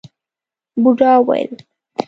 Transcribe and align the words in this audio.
بوډا 0.81 1.13
وويل: 1.25 1.53